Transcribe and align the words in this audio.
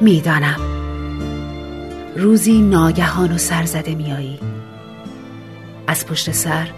می‌دانم. 0.00 0.60
روزی 2.16 2.62
ناگهان 2.62 3.32
و 3.32 3.38
سرزده 3.38 3.94
میایی 3.94 4.40
از 5.86 6.06
پشت 6.06 6.32
سر 6.32 6.68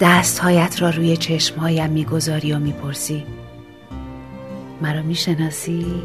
دستهایت 0.00 0.82
را 0.82 0.90
روی 0.90 1.16
چشمهایم 1.16 1.90
می‌گذاری 1.90 2.52
و 2.52 2.58
می‌پرسی. 2.58 3.24
مرا 4.82 5.02
می‌شناسی؟ 5.02 6.02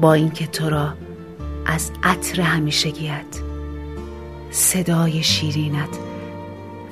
با 0.00 0.12
اینکه 0.14 0.46
تو 0.46 0.70
را 0.70 0.94
از 1.66 1.90
عطر 2.02 2.40
همیشگیت 2.40 3.40
صدای 4.50 5.22
شیرینت 5.22 5.98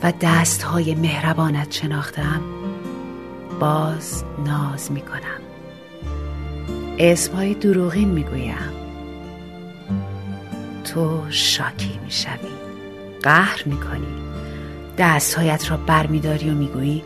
و 0.03 0.13
دستهای 0.21 0.95
مهربانت 0.95 1.73
شناختم 1.73 2.41
باز 3.61 4.25
ناز 4.47 4.93
می‌کنم. 4.93 5.41
اسمهای 6.99 7.55
دروغین 7.55 8.09
می‌گویم. 8.09 8.73
تو 10.85 11.23
شاکی 11.31 12.01
می‌شوی. 12.05 12.55
قهر 13.23 13.63
می‌کنی. 13.67 14.15
دستهایت 14.99 15.71
را 15.71 15.77
برمیداری 15.77 16.51
و 16.51 16.55
می‌گویی 16.55 17.03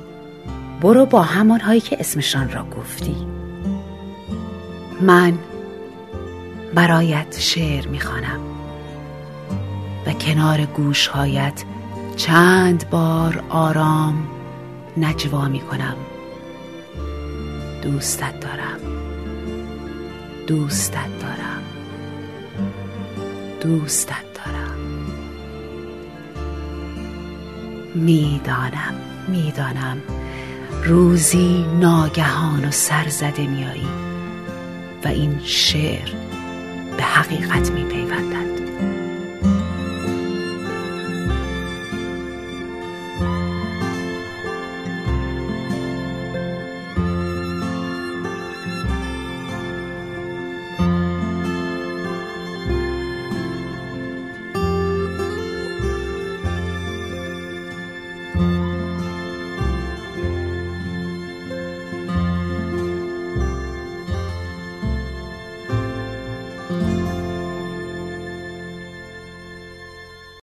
برو 0.80 1.06
با 1.06 1.22
همانهایی 1.22 1.80
که 1.80 1.96
اسمشان 2.00 2.52
را 2.52 2.64
گفتی. 2.64 3.16
من 5.00 5.38
برایت 6.74 7.36
شعر 7.40 7.86
می‌خوانم. 7.88 8.40
و 10.06 10.12
کنار 10.12 10.64
گوشهایت 10.64 11.64
چند 12.16 12.90
بار 12.90 13.44
آرام 13.48 14.28
نجوا 14.96 15.48
می‌کنم. 15.48 15.96
دوستت 17.82 18.40
دارم. 18.40 18.80
دوستت 20.46 21.18
دارم. 21.20 21.62
دوستت 23.60 24.24
دارم. 24.34 24.78
می‌دانم 27.94 28.94
می‌دانم. 29.28 30.02
روزی 30.84 31.64
ناگهان 31.80 32.64
و 32.64 32.70
سرزده 32.70 33.46
میایی 33.46 33.88
و 35.04 35.08
این 35.08 35.40
شعر 35.44 36.08
حقیقت 37.14 37.70
میپیوندد. 37.70 38.67